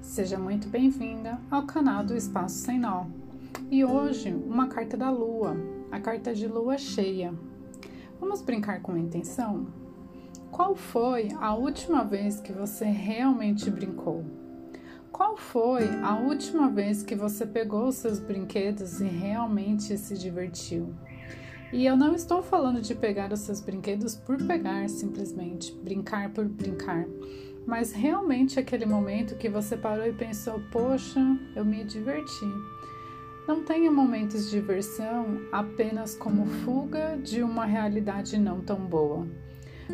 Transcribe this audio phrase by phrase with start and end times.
[0.00, 3.06] Seja muito bem-vinda ao canal do Espaço Sem Nó.
[3.68, 5.56] E hoje, uma carta da Lua,
[5.90, 7.34] a carta de Lua cheia.
[8.20, 9.66] Vamos brincar com a intenção?
[10.52, 14.24] Qual foi a última vez que você realmente brincou?
[15.10, 20.94] Qual foi a última vez que você pegou seus brinquedos e realmente se divertiu?
[21.72, 26.44] E eu não estou falando de pegar os seus brinquedos por pegar, simplesmente, brincar por
[26.48, 27.06] brincar,
[27.66, 31.20] mas realmente aquele momento que você parou e pensou: poxa,
[31.54, 32.46] eu me diverti.
[33.46, 39.26] Não tenha momentos de diversão apenas como fuga de uma realidade não tão boa.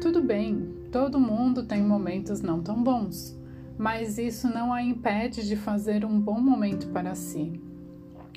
[0.00, 3.36] Tudo bem, todo mundo tem momentos não tão bons,
[3.76, 7.60] mas isso não a impede de fazer um bom momento para si.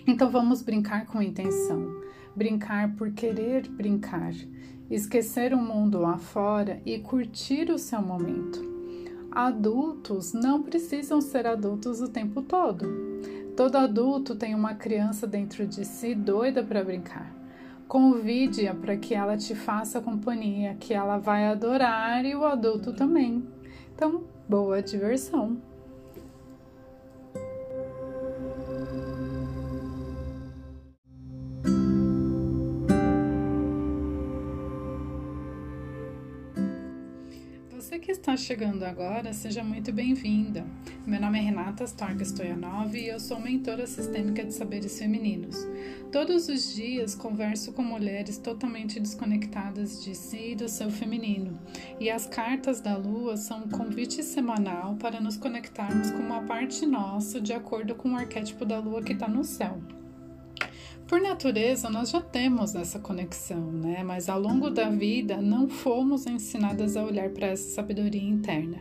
[0.08, 2.02] Então vamos brincar com intenção,
[2.36, 4.34] brincar por querer brincar,
[4.90, 8.73] esquecer o mundo lá fora e curtir o seu momento.
[9.36, 12.86] Adultos não precisam ser adultos o tempo todo.
[13.58, 17.34] Todo adulto tem uma criança dentro de si doida para brincar.
[17.88, 23.44] Convide-a para que ela te faça companhia, que ela vai adorar e o adulto também.
[23.96, 25.58] Então, boa diversão!
[37.94, 40.66] Você que está chegando agora, seja muito bem-vinda.
[41.06, 45.56] Meu nome é Renata Stark Stoyanov e eu sou mentora sistêmica de saberes femininos.
[46.12, 51.60] Todos os dias converso com mulheres totalmente desconectadas de si e do seu feminino.
[52.00, 56.88] E as cartas da lua são um convite semanal para nos conectarmos com uma parte
[56.88, 59.80] nossa de acordo com o arquétipo da lua que está no céu.
[61.14, 64.02] Por natureza, nós já temos essa conexão, né?
[64.04, 68.80] Mas ao longo da vida não fomos ensinadas a olhar para essa sabedoria interna.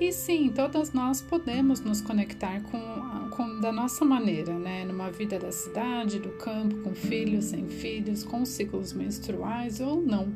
[0.00, 4.84] E sim, todas nós podemos nos conectar com, com da nossa maneira, né?
[4.84, 10.32] Numa vida da cidade, do campo, com filhos, sem filhos, com ciclos menstruais ou não.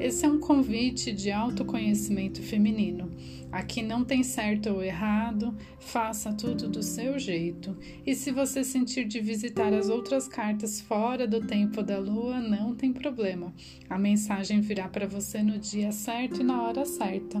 [0.00, 3.08] Esse é um convite de autoconhecimento feminino.
[3.52, 7.76] Aqui não tem certo ou errado, faça tudo do seu jeito.
[8.04, 12.74] E se você sentir de visitar as outras cartas fora do tempo da lua, não
[12.74, 13.54] tem problema.
[13.88, 17.40] A mensagem virá para você no dia certo e na hora certa.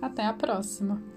[0.00, 1.15] Até a próxima!